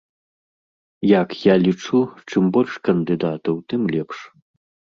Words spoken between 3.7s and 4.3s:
тым лепш.